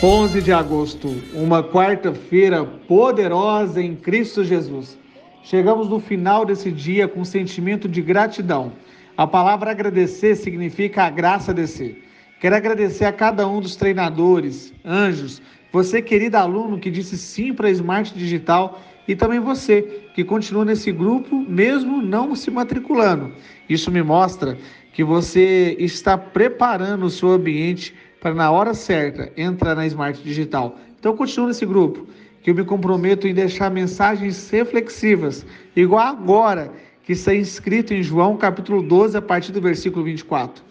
11 0.00 0.42
de 0.42 0.52
agosto, 0.52 1.08
uma 1.34 1.60
quarta-feira 1.60 2.64
poderosa 2.64 3.82
em 3.82 3.96
Cristo 3.96 4.44
Jesus. 4.44 4.96
Chegamos 5.42 5.88
no 5.88 5.98
final 5.98 6.44
desse 6.44 6.70
dia 6.70 7.08
com 7.08 7.22
um 7.22 7.24
sentimento 7.24 7.88
de 7.88 8.00
gratidão. 8.00 8.72
A 9.16 9.26
palavra 9.26 9.72
agradecer 9.72 10.36
significa 10.36 11.02
a 11.02 11.10
graça 11.10 11.52
descer. 11.52 12.04
Quero 12.40 12.54
agradecer 12.54 13.06
a 13.06 13.12
cada 13.12 13.48
um 13.48 13.60
dos 13.60 13.74
treinadores, 13.74 14.72
anjos, 14.84 15.42
você, 15.72 16.00
querido 16.00 16.36
aluno 16.36 16.78
que 16.78 16.92
disse 16.92 17.18
sim 17.18 17.52
para 17.52 17.66
a 17.66 17.72
Smart 17.72 18.16
Digital 18.16 18.80
e 19.08 19.16
também 19.16 19.40
você 19.40 19.82
que 20.14 20.22
continua 20.22 20.64
nesse 20.64 20.92
grupo 20.92 21.40
mesmo 21.40 22.00
não 22.00 22.36
se 22.36 22.52
matriculando. 22.52 23.32
Isso 23.68 23.90
me 23.90 24.02
mostra 24.04 24.56
que 24.92 25.02
você 25.02 25.76
está 25.78 26.16
preparando 26.16 27.04
o 27.06 27.10
seu 27.10 27.30
ambiente 27.30 27.94
para 28.20 28.34
na 28.34 28.50
hora 28.50 28.74
certa 28.74 29.32
entrar 29.36 29.74
na 29.74 29.86
Smart 29.86 30.22
Digital. 30.22 30.76
Então 30.98 31.16
continue 31.16 31.48
nesse 31.48 31.64
grupo, 31.64 32.06
que 32.42 32.50
eu 32.50 32.54
me 32.54 32.64
comprometo 32.64 33.26
em 33.26 33.34
deixar 33.34 33.70
mensagens 33.70 34.50
reflexivas, 34.50 35.44
igual 35.76 36.06
agora 36.06 36.72
que 37.04 37.12
está 37.12 37.34
inscrito 37.34 37.94
em 37.94 38.02
João 38.02 38.36
capítulo 38.36 38.82
12, 38.82 39.16
a 39.16 39.22
partir 39.22 39.52
do 39.52 39.60
versículo 39.60 40.04
24. 40.04 40.62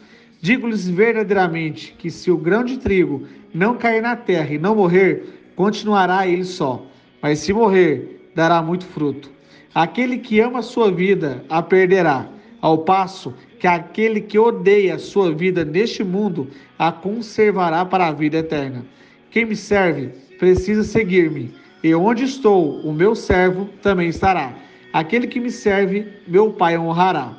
Digo-lhes 0.42 0.88
verdadeiramente 0.88 1.96
que 1.98 2.12
se 2.12 2.30
o 2.30 2.38
grão 2.38 2.64
de 2.64 2.78
trigo 2.78 3.28
não 3.54 3.76
cair 3.76 4.02
na 4.02 4.16
terra 4.16 4.54
e 4.54 4.60
não 4.60 4.76
morrer, 4.76 5.52
continuará 5.56 6.28
ele 6.28 6.44
só, 6.44 6.86
mas 7.22 7.40
se 7.40 7.52
morrer, 7.52 8.30
dará 8.36 8.62
muito 8.62 8.86
fruto. 8.86 9.32
Aquele 9.74 10.20
que 10.20 10.40
ama 10.40 10.60
a 10.60 10.64
sua 10.64 10.92
vida 10.92 11.44
a 11.50 11.62
perderá, 11.62 12.28
ao 12.62 12.80
passo 12.80 13.34
que 13.60 13.68
aquele 13.68 14.22
que 14.22 14.38
odeia 14.38 14.96
a 14.96 15.00
sua 15.00 15.34
vida 15.34 15.66
neste 15.66 16.04
mundo 16.04 16.48
a 16.78 16.92
conservará 16.92 17.84
para 17.86 18.08
a 18.08 18.12
vida 18.12 18.38
eterna. 18.38 18.86
Quem 19.32 19.46
me 19.46 19.56
serve 19.56 20.10
precisa 20.38 20.84
seguir-me, 20.84 21.54
e 21.84 21.94
onde 21.94 22.24
estou, 22.24 22.80
o 22.82 22.94
meu 22.94 23.16
servo 23.16 23.70
também 23.82 24.10
estará. 24.10 24.54
Aquele 24.94 25.28
que 25.28 25.40
me 25.40 25.52
serve, 25.52 26.08
meu 26.28 26.54
Pai 26.54 26.78
honrará. 26.78 27.38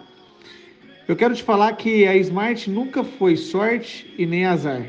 Eu 1.07 1.17
quero 1.17 1.35
te 1.35 1.43
falar 1.43 1.73
que 1.73 2.07
a 2.07 2.15
Smart 2.17 2.71
nunca 2.71 3.03
foi 3.03 3.37
sorte 3.37 4.15
e 4.19 4.27
nem 4.27 4.45
azar. 4.45 4.83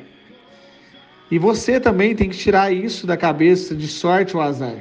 E 1.32 1.38
você 1.38 1.80
também 1.80 2.16
tem 2.16 2.30
que 2.30 2.38
tirar 2.38 2.74
isso 2.74 3.08
da 3.08 3.16
cabeça 3.16 3.76
de 3.76 3.88
sorte 3.88 4.36
ou 4.36 4.42
azar. 4.42 4.76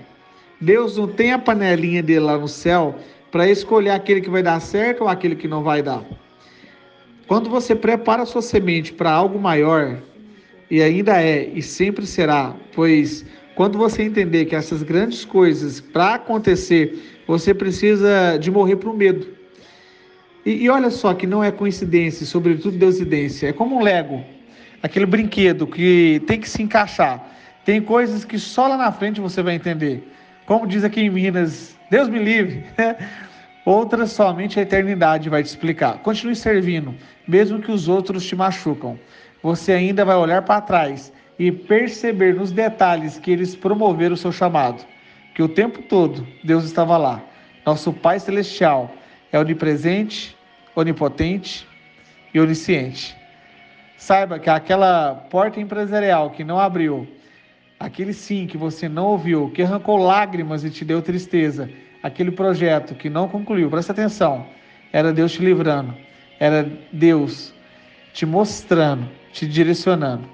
Deus 0.61 0.97
não 0.97 1.07
tem 1.07 1.33
a 1.33 1.39
panelinha 1.39 2.03
dele 2.03 2.21
lá 2.21 2.37
no 2.37 2.49
céu 2.49 2.97
para 3.31 3.49
escolher 3.49 3.91
aquele 3.91 4.21
que 4.21 4.31
vai 4.31 4.43
dar 4.43 4.59
certo 4.61 5.03
ou 5.03 5.09
aquele 5.09 5.37
que 5.37 5.47
não 5.47 5.63
vai 5.63 5.83
dar. 5.83 6.03
Quando 7.29 7.51
você 7.51 7.75
prepara 7.75 8.25
sua 8.25 8.41
semente 8.41 8.91
para 8.91 9.13
algo 9.13 9.39
maior, 9.39 9.99
e 10.71 10.83
ainda 10.83 11.23
é 11.23 11.47
e 11.47 11.63
sempre 11.63 12.07
será, 12.07 12.57
pois 12.75 13.25
quando 13.55 13.77
você 13.77 14.03
entender 14.03 14.47
que 14.47 14.57
essas 14.57 14.83
grandes 14.83 15.27
coisas 15.27 15.79
para 15.79 16.15
acontecer, 16.15 17.21
você 17.27 17.53
precisa 17.53 18.39
de 18.41 18.51
morrer 18.51 18.77
para 18.77 18.89
o 18.89 18.97
medo. 18.97 19.27
E, 20.47 20.65
e, 20.65 20.71
olha 20.71 20.89
só 20.91 21.13
que 21.13 21.27
não 21.27 21.45
é 21.45 21.51
coincidência, 21.51 22.25
sobretudo 22.25 22.79
deusidência, 22.79 23.49
é 23.49 23.53
como 23.53 23.77
um 23.77 23.83
Lego, 23.83 24.25
aquele 24.83 25.05
brinquedo 25.05 25.67
que 25.67 26.23
tem 26.27 26.41
que 26.41 26.49
se 26.49 26.63
encaixar. 26.63 27.37
Tem 27.63 27.83
coisas 27.83 28.25
que 28.25 28.39
só 28.39 28.69
lá 28.69 28.79
na 28.79 28.91
frente 28.91 29.21
você 29.21 29.43
vai 29.43 29.55
entender. 29.55 30.03
Como 30.47 30.67
diz 30.67 30.83
aqui 30.83 31.03
em 31.03 31.11
Minas, 31.11 31.77
Deus 31.91 32.09
me 32.09 32.21
livre. 32.21 32.65
Outras 33.65 34.13
somente 34.13 34.59
a 34.59 34.63
eternidade 34.63 35.29
vai 35.29 35.43
te 35.43 35.47
explicar. 35.47 35.99
Continue 35.99 36.35
servindo, 36.35 36.95
mesmo 37.27 37.61
que 37.61 37.71
os 37.71 37.89
outros 37.89 38.25
te 38.25 38.35
machucam. 38.35 38.99
Você 39.43 39.73
ainda 39.73 40.05
vai 40.05 40.17
olhar 40.17 40.43
para 40.43 40.61
trás 40.61 41.13
e 41.39 41.53
perceber 41.53 42.35
nos 42.35 42.51
detalhes 42.51 43.19
que 43.19 43.31
eles 43.31 43.55
promoveram 43.55 44.15
o 44.15 44.17
seu 44.17 44.33
chamado. 44.33 44.85
Que 45.35 45.43
o 45.43 45.49
tempo 45.49 45.83
todo 45.83 46.27
Deus 46.43 46.65
estava 46.65 46.97
lá. 46.97 47.23
Nosso 47.65 47.93
Pai 47.93 48.19
Celestial 48.19 48.91
é 49.31 49.39
onipresente, 49.39 50.37
onipotente 50.75 51.67
e 52.33 52.41
onisciente. 52.41 53.17
Saiba 53.97 54.39
que 54.39 54.49
aquela 54.49 55.27
porta 55.29 55.61
empresarial 55.61 56.31
que 56.31 56.43
não 56.43 56.59
abriu, 56.59 57.07
aquele 57.79 58.13
sim 58.13 58.47
que 58.47 58.57
você 58.57 58.89
não 58.89 59.07
ouviu, 59.07 59.51
que 59.51 59.63
arrancou 59.63 59.97
lágrimas 59.99 60.65
e 60.65 60.71
te 60.71 60.85
deu 60.85 61.03
tristeza, 61.03 61.69
aquele 62.03 62.31
projeto 62.31 62.95
que 62.95 63.11
não 63.11 63.29
concluiu, 63.29 63.71
presta 63.71 63.93
atenção, 63.93 64.47
era 64.93 65.13
Deus 65.13 65.33
te 65.33 65.45
livrando, 65.45 65.95
era 66.39 66.69
Deus 66.93 67.53
te 68.13 68.25
mostrando, 68.27 69.09
te 69.33 69.47
direcionando. 69.47 70.29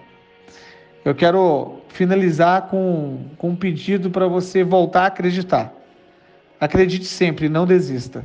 Eu 1.04 1.14
quero 1.14 1.80
finalizar 1.88 2.68
com, 2.68 3.26
com 3.36 3.50
um 3.50 3.56
pedido 3.56 4.10
para 4.10 4.26
você 4.26 4.64
voltar 4.64 5.02
a 5.02 5.06
acreditar. 5.06 5.72
Acredite 6.58 7.04
sempre, 7.04 7.48
não 7.48 7.66
desista. 7.66 8.24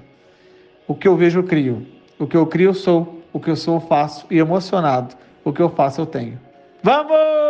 O 0.88 0.96
que 0.96 1.08
eu 1.08 1.16
vejo, 1.16 1.40
eu 1.40 1.44
crio. 1.44 1.86
O 2.18 2.26
que 2.26 2.38
eu 2.38 2.48
crio, 2.48 2.70
eu 2.70 2.74
sou. 2.74 3.22
O 3.34 3.40
que 3.40 3.50
eu 3.50 3.56
sou, 3.56 3.76
eu 3.76 3.82
faço. 3.82 4.26
E 4.32 4.40
emocionado, 4.40 5.16
o 5.44 5.52
que 5.52 5.62
eu 5.62 5.70
faço, 5.70 6.02
eu 6.02 6.06
tenho. 6.06 6.40
Vamos! 6.82 7.49